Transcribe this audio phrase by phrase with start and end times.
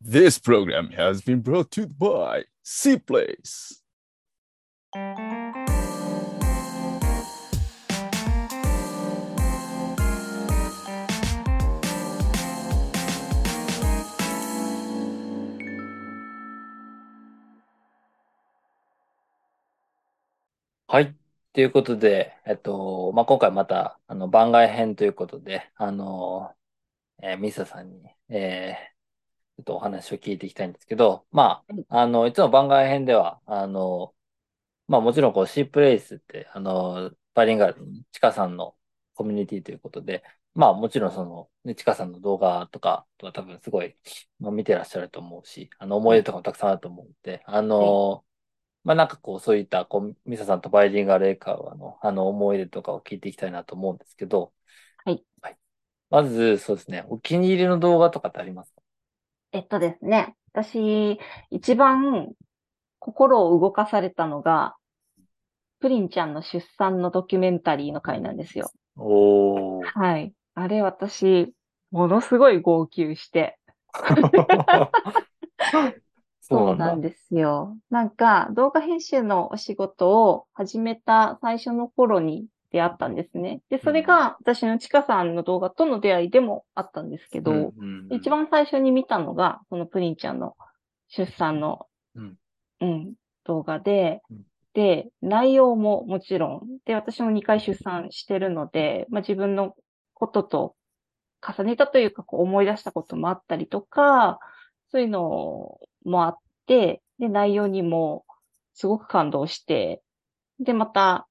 [0.00, 3.80] This program has been brought to you by C Place.
[20.86, 21.16] はい。
[21.52, 26.54] ということで、えっと、まあ、今回また、あの、番外編ということで、あの、
[27.22, 28.94] えーミサさんに、えー
[29.59, 34.15] ちょっとお話を聞いていきたいんですけど、まあ、あの、いつも番外編では、あの、
[34.87, 38.77] まあ、もちろん、こう、シープレイスって、あの、バイリンガルのチカさんの
[39.15, 40.23] コミュニティということで、
[40.55, 43.97] まあ、もちろん、その、ね、チカさんの動画とか、とか多分すごい、
[44.39, 48.25] まあ、見てらっしゃると思うし、あの、思い出とかもたくさんあると思うんで、あの、
[48.85, 54.53] まあなんかこう、そういった、こう、ミサさんとバイリンガル英会話の、あの、思い出とかを聞いていきたいなと思うんですけど、
[55.41, 55.57] はい。
[56.09, 58.78] まず、そうですね、お気に入りの動画とかってありますか？
[59.51, 62.29] えっとですね、私、一番
[62.99, 64.75] 心を動かされたのが、
[65.79, 68.71] プリンちゃんの出産のドキュメンタリーの回なんですよ。
[68.97, 69.85] おー。
[69.85, 70.33] はい。
[70.55, 71.53] あれ私、
[71.91, 73.57] ものすごい号泣して。
[76.41, 77.77] そうなんでですよ。
[77.89, 83.61] なんか、動画編集のお仕事を始めた最初の頃に出会ったんですね。
[83.69, 88.15] で、それが私のちかさんの動画との出会いでもあったんですけど、うんうんうん。
[88.15, 90.55] 一番最初に見たのが、そのプリンちゃんの
[91.07, 92.35] 出産の、うん。
[92.81, 93.13] うん
[93.45, 99.75] 動画でうん、で、内容ももちろん、で、私も2回出産してるので、まあ、自分の
[100.13, 100.75] ことと
[101.41, 104.39] 重ねたというか、こう思い出したこともあったりとか、
[104.91, 108.25] そういうのもあって、で、内容にも
[108.73, 110.01] すごく感動して、
[110.59, 111.27] で、また、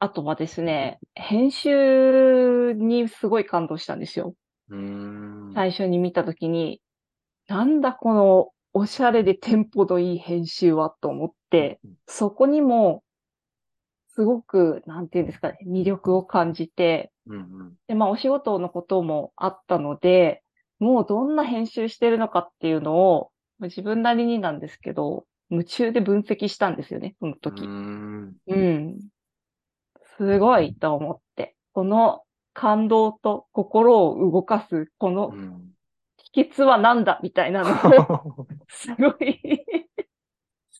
[0.00, 4.34] あとはですね、編集にすごい感動したんですよ。
[4.70, 5.52] うーん。
[5.54, 6.80] 最初に見たときに、
[7.48, 13.02] なんだこのおしゃれでテンポのいい編集はと思って、そこにも、
[14.14, 20.42] すごく、なんていうんですかね、魅力を感じて、うんうんで、まあお仕事のこともあったので、
[20.78, 27.62] もうどんな編集してるのかっていうのを、まあ自分なりになんですけど、夢中で分析したんですよね、その時。
[27.62, 28.98] うーんうん。
[30.18, 31.54] すごいと思って。
[31.72, 35.72] この感動と心を動かす、このうん
[36.32, 38.22] 秘訣は何だみたいなのが、
[38.68, 39.64] すごい。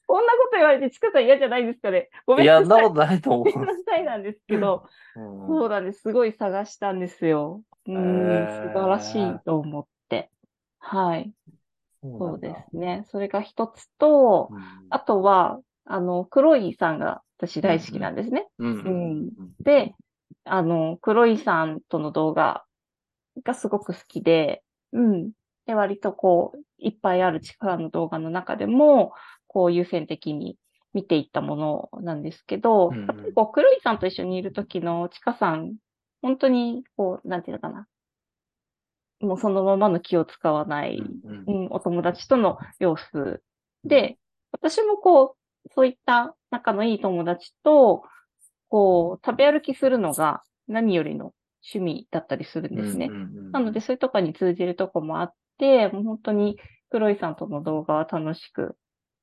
[0.06, 2.08] こんなこと言われて、ちかさん嫌じゃないですかね。
[2.26, 2.84] ごめいや、んなさい。
[2.84, 4.84] そんなことないと思ごめ んなさいなんですけど、
[5.16, 5.18] う。
[5.18, 6.02] そうなんです。
[6.02, 7.62] すごい探したんですよ。
[7.86, 10.30] うん、へー素晴らしいと思って。
[10.78, 11.32] はい。
[12.02, 13.02] そそうですね。
[13.06, 14.50] それが一つと、
[14.90, 18.48] あとは、あの、クロイさんが私大好きなんですね。
[18.58, 19.94] うんで、
[20.44, 22.64] あの、黒井さんとの動画
[23.44, 24.62] がすごく好きで、
[24.92, 25.30] うん。
[25.66, 29.12] で、割とこう、いっぱいある力の動画の中でも、
[29.46, 30.58] こう優先的に
[30.92, 35.76] 見ていったものなんですけど、うんうんやっぱりこう、黒井さんと一緒にいる時のちかさん、
[36.22, 37.86] 本当に、こう、なんていうのかな。
[39.20, 43.42] もうそのままの気を使わない、うんうんうん、お友達との様子
[43.84, 44.16] で、
[44.52, 48.04] 私もこう、そういった仲のいい友達と、
[48.68, 51.32] こう、食べ歩きするのが何よりの
[51.72, 53.10] 趣味だったりするんですね。
[53.52, 56.58] なので、そういうとこに通じるとこもあって、もう本当に
[56.90, 58.76] 黒井さんとの動画は楽しく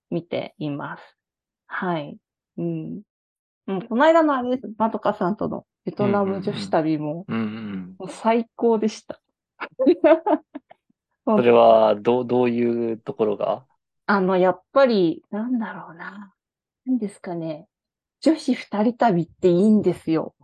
[0.09, 1.17] 見ています。
[1.67, 2.17] はい。
[2.57, 3.01] うん。
[3.65, 4.73] もうこの間のあれです。
[4.77, 7.25] まどかさんとのベトナム女子旅も、
[8.09, 9.19] 最高でした。
[11.25, 13.65] それは、どう、どういうところが？
[14.05, 16.34] あの、やっぱり、なんだろうな。
[16.85, 17.67] 何ですかね。
[18.21, 20.35] 女子二人旅っていいんですよ。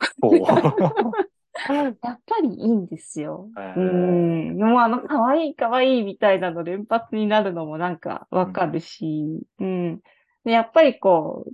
[1.68, 1.96] やっ
[2.26, 3.48] ぱりいいんですよ。
[3.56, 4.58] へーうん。
[4.58, 10.00] もうあの、可愛い可愛いみたいなの連発になるのもなんかわかるし、うん。
[10.44, 11.52] で、やっぱりこう、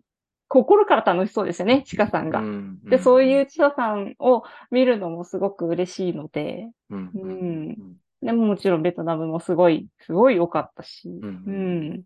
[0.49, 2.41] 心から楽しそうですよね、ちかさんが。
[2.41, 7.77] んで、そういうちかさんを見るのもすごく嬉しいので、うんうん
[8.23, 12.03] でももちろんベトナムもすごい、すごい良かったし、うんうん。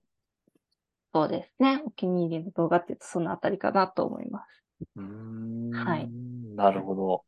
[1.14, 1.80] そうですね。
[1.86, 4.64] お気に入りの動画って言うとそのあたりかなと思います。
[4.96, 6.10] うんはい
[6.56, 7.24] なるほど。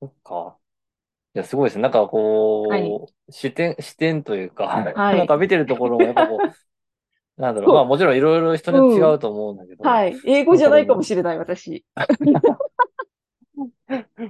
[0.00, 0.56] そっか。
[1.34, 1.82] いや、すごいですね。
[1.82, 2.88] なんかこう、はい
[3.30, 6.38] 視点、視点というか、はいなんか見てるところもやっぱこう、
[7.40, 7.74] なんだろう。
[7.74, 10.16] まあもちろんいろいろ人に違うと思うんだけど、はい。
[10.24, 11.84] 英語じゃないかもしれない、私。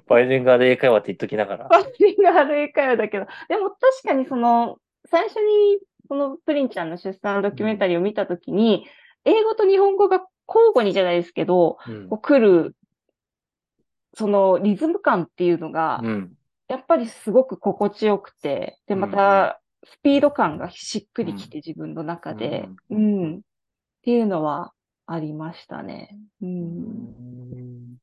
[0.08, 1.68] バイリンガル英会話って言っときながら。
[1.68, 3.78] バッティングある英会話だけど、でも確
[4.08, 5.80] かにその、最初に
[6.14, 8.86] このプリンちゃんの出産ドキュメンタリーを見たときに、
[9.24, 12.08] 英語と日本語が交互にじゃないですけど、うん。
[12.08, 12.76] こう来る、
[14.16, 16.34] そのリズム感っていうのが、うん。
[16.68, 23.40] やっぱりすごく心地よくて、で、まうんた、スピード感がしっくりきて、自分の中で、ううん、っ
[24.02, 24.72] ていうのは
[25.06, 26.16] ありましたね。
[26.40, 27.96] うん。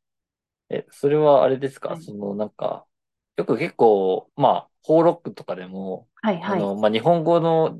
[0.70, 1.92] え、それはあれですか？
[1.92, 2.02] はい。
[2.02, 2.84] そのなんか、
[3.38, 6.60] よく結構、まあ、フォーロックとかでも、はいはい。
[6.60, 7.80] あの、まあ、日本語の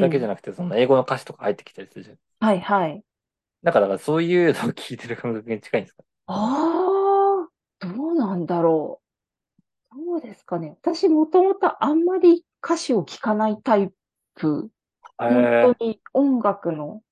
[0.00, 2.18] だけじゃななくて、その英語の歌詞とか入ってきたりするじゃん。
[2.40, 3.04] はいはい。
[3.62, 6.02] だから、だからそういうのを聞いてる感覚に近いんですか？
[6.26, 7.48] ああ、
[7.80, 9.00] どうなんだろ
[9.92, 9.96] う。
[10.06, 10.76] どうですかね。
[10.82, 13.90] 私もともとあんまり歌詞を聞かないタイ
[14.34, 14.70] プ。
[15.20, 15.76] へ本え。
[15.78, 17.02] 当に音楽の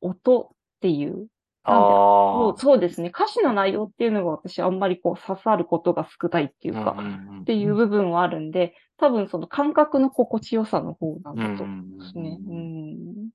[0.00, 0.48] 音っ
[0.80, 1.28] ていう。
[1.64, 2.58] あそうあ。
[2.58, 3.08] そうですね。
[3.14, 6.96] 歌詞の内容っていうのが私あんまりこう刺さることが少ないっていうか、
[7.42, 12.38] っていう部分はあるんで、多分その感覚の心地よさの方なんだと思うんうんですね。
[12.40, 13.30] ううん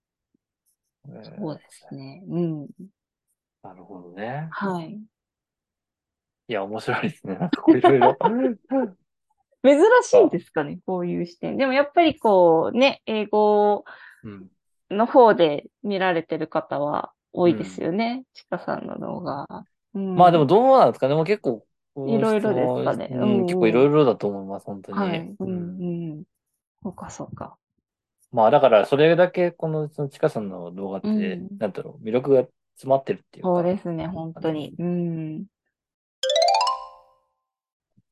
[1.24, 2.24] そうですね。
[2.28, 2.68] うん。
[3.64, 4.48] なるほどね。
[4.52, 5.00] はい。
[6.50, 7.36] いや、面白いですね。
[7.36, 8.18] なんかこういろいろ。
[9.64, 11.58] 珍しいですかね、こういう視点。
[11.58, 13.86] でもやっぱりこうね、英語
[14.24, 14.48] うん。
[14.90, 18.24] の方で見られてる方は多いですよね。
[18.34, 19.46] ちかさんの動画。
[19.94, 21.16] うんまあでもどうなんですかね。
[21.16, 24.98] もう結構、いろいろですかねうんうんうん結構いろいろだと思います、本当に。
[24.98, 25.20] はい。
[25.40, 26.24] ううんんうん。
[26.84, 27.58] そうか、そうか。
[28.32, 32.44] まあだから、それだけ、この、その、ちかさんの動画って、うんなんだろう、魅力が
[32.76, 33.50] 詰まってるっていうか。
[33.50, 34.76] そうですね、本当に。
[34.78, 35.46] うん。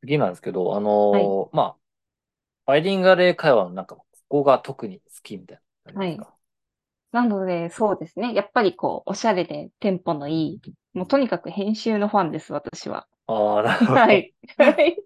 [0.01, 1.77] 次なんですけど、あのーまあ、
[2.65, 6.34] バイリンガル英会話のなんか、ここが特に好きみたいなのありますか？
[7.15, 8.33] なので、そうですね。
[8.33, 10.61] やっぱりこう、おしゃれでテンポのいい、
[10.93, 13.07] もうとにかく編集のファンです、私は。
[13.27, 13.99] ああ、なるほど。
[14.01, 14.33] はい。
[14.57, 14.97] はい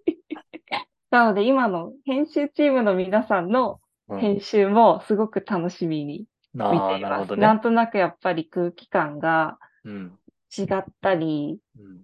[1.10, 7.00] なので、今の編集チームの皆さんのうん編集もすごく楽しみに見ています。
[7.00, 7.42] なるほどね。
[7.42, 10.18] なんとなくやっぱり空気感がうん。
[10.56, 12.00] 違ったり、うん。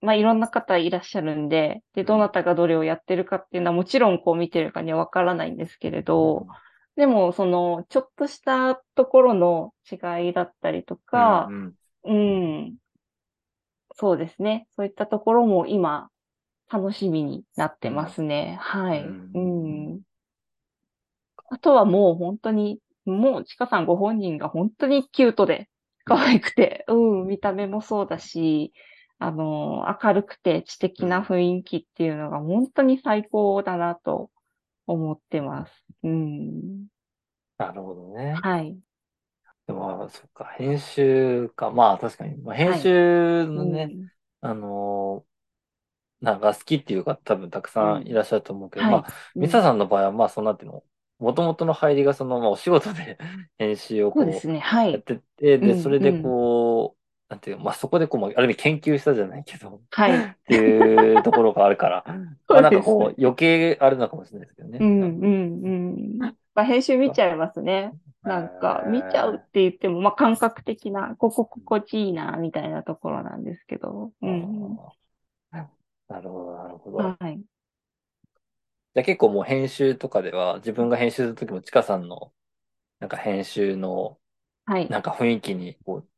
[0.00, 6.46] まあいろんな方いらっしゃるんで、で、どなたがどれをやってるかっていうのはもちろんこう見てるかにはわからないんですけれど、
[7.00, 11.74] でもそのちょっとしたところの違いだったりとかう、ん
[12.04, 12.76] うん、
[13.94, 14.68] そうですね。
[14.76, 16.10] そういったところも今
[16.70, 18.58] 楽しみになってますね。
[18.60, 19.00] はい。
[19.00, 20.00] うんうん。
[21.48, 25.70] あとはもう本当に、もうちかさんご本人が本当にキュートで
[26.04, 28.74] 可愛くて、うん、見た目もそうだし、
[29.18, 34.30] あの、明るくて知的な雰囲気っていうのが本当に最高だなと
[34.92, 35.84] 思ってます。
[36.02, 36.86] うん。
[37.58, 38.34] なるほどね。
[38.42, 38.78] はい。
[39.66, 41.70] でも、まあそっか、編集か。
[41.70, 42.36] まあ確かに。
[42.38, 44.08] まあ、編集のね、うん
[44.42, 45.30] あのー
[46.20, 50.84] なんか好きっていう方多分たくさんいらっしゃると思うけど、はいまあ、ミサさんの場合は、まあ、そうなっていうの、
[51.18, 53.18] もともとの入りがその、まあ、お仕事で
[53.58, 54.58] 編集をこう、そうですね。
[54.60, 54.92] はい。
[54.92, 56.99] やってて、で、うんそれでこう、
[57.30, 60.18] なんていうの、まあ、そこでこう、まあある意味研究したじゃないけど、はい。
[60.18, 62.04] っていうところがあるから、
[62.48, 64.78] まあ、なんかこう、余計あるのかもしれないですけどね。
[64.80, 65.06] うん、うん、う
[66.16, 66.18] ん。
[66.18, 67.92] まあ、編集見ちゃいますね。
[68.22, 74.10] なんか、見ちゃうって言っても、まあ、感覚的な、ここ心地いいな、みたいなところなんですけど。
[74.20, 74.76] うん。
[75.52, 76.98] なるほど、なるほど。
[76.98, 77.38] はい。
[77.38, 82.32] じゃあ結構もう編集とかでは、自分が編集するときも、ちかさんの、
[82.98, 84.18] なんか編集の、
[84.64, 84.88] はい。
[84.88, 86.08] なんか雰囲気に、こう、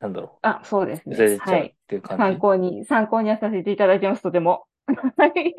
[0.00, 1.16] なんだろあ、そうですう、ね。
[1.16, 1.74] 寄せちゃうっはい。
[1.88, 2.22] ていう感じ？
[2.22, 4.64] 参考に、参考にはさせていただいてます、とても。
[5.16, 5.54] はい。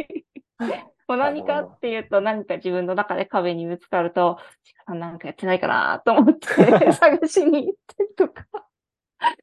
[1.07, 6.47] もう何かっていうと、何か自分の中で壁にぶつかると、ちかさんなんかやってないかなと思って
[6.93, 8.45] 探しに行ったりとか、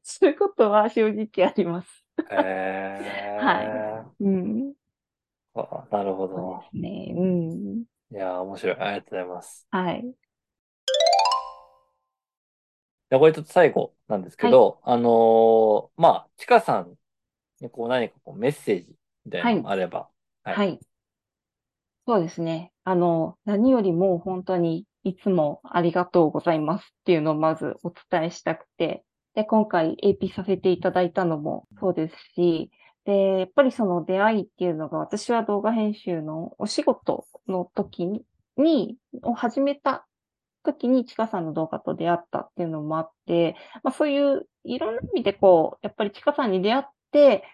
[0.02, 2.05] そういうことは正直あります。
[2.31, 4.73] へー はうん。
[5.55, 6.61] あなるほど。
[6.61, 7.14] ですね。
[7.17, 7.85] うん。
[8.11, 8.76] いやー、面白い。
[8.76, 9.69] ありがとうございます。
[9.71, 10.14] はい。
[13.11, 16.95] で、これちょっと最後なんですけど、あのーまあ、ちかさん
[17.61, 20.11] にこう何かこうメッセージみたいなのがあれば。
[20.45, 20.81] はいはい。
[22.07, 22.73] そうですね。
[22.85, 32.71] あの、何よりも本当にいつもありがとうございますっていうのをまずお伝えしたくて、で、今回 AP させていただいたのもそうですし、
[33.05, 38.25] で、やっぱりその出会いっていうのが私は動画編集のお仕事の時に、
[38.57, 40.08] にを始めた
[40.73, 47.45] 時にちかさんの動画と出会ったっていうのもあって、まあそういういろんな意味でこう、やっぱりちかさんに出会って、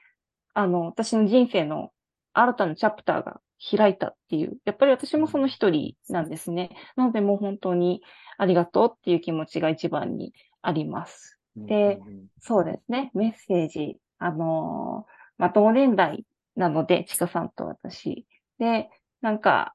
[0.55, 1.91] あの、私の人生の
[2.33, 3.41] 新たなチャプターが
[3.77, 6.71] 開いたっていう、やっぱり私もその一人なんですね。
[6.97, 8.03] なのでもう本当に
[8.39, 11.39] ありがとうっていう気持ちが一番にあります。
[11.57, 12.01] で
[12.41, 13.11] そうですね。
[13.15, 13.97] メッセージ。
[14.19, 16.25] あのーまあ、同年代
[16.57, 18.27] なので、ちかさんと私。
[18.59, 18.89] で、
[19.21, 19.75] なんか、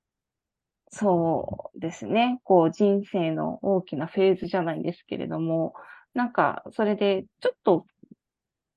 [0.91, 2.39] そうですね。
[2.43, 5.74] こう、人生の大きなフェーズじゃないんですけれども、
[6.13, 7.86] なんか、それで、ちょっと、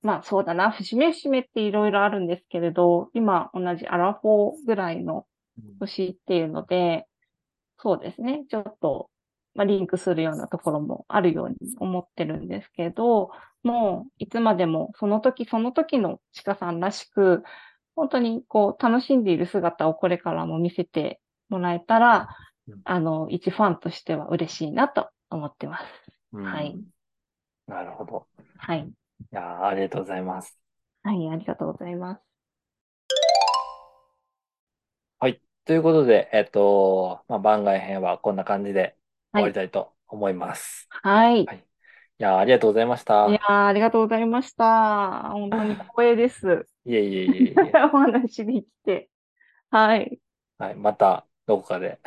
[0.02, 5.26] まあそうだな、節目節目っていろいろあるんですけれど、今同じアラフォーぐらいの
[5.58, 7.06] うん年っていうので、
[7.78, 9.10] そうですね、ちょっと、
[9.54, 13.30] まあ、リンクするようなところもあるように思ってるんですけど、
[13.64, 17.44] もう、いつまでもその時その時のちかさんらしく、
[17.96, 21.21] 本当にこう、楽しんでいる姿をこれからも見せて
[21.52, 22.28] もらえたら
[22.68, 25.84] うん、あの、一ファンとしては嬉しいなと思ってます。
[26.32, 26.76] うんはい。
[27.66, 28.26] なるほど。
[28.58, 28.80] はい。
[28.80, 28.92] い
[29.30, 30.58] やーありがとうございます。
[31.02, 32.32] はい、ありがとうございます。
[35.64, 38.96] ということで、えっと、まあ、番外編はこんな感じで
[39.32, 39.50] 終わはい。
[39.50, 40.88] りたいと思います。
[40.90, 41.46] はい。
[41.46, 41.58] はい。
[41.58, 41.60] い
[42.18, 43.28] やーありがとうございました。
[43.28, 45.30] いやー、ありがとうございました。
[45.30, 46.66] 本当に光栄です。
[46.84, 47.72] いえいえいえいえ。
[47.94, 49.08] お話できて。
[49.70, 50.18] はい。
[50.58, 50.74] はい。
[50.74, 51.98] また、どこかで、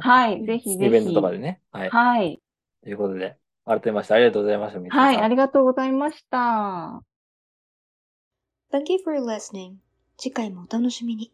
[0.00, 0.44] はい。
[0.44, 0.86] ぜひぜひ。
[0.86, 1.60] イベントとかでね。
[1.70, 1.90] はい。
[1.90, 2.40] はい。
[2.82, 5.16] ということで、改めましてありがとうございました、はい。
[5.18, 7.02] ありがとうございました。
[8.72, 9.74] Thank you for listening.
[10.16, 11.32] 次回もお楽しみに。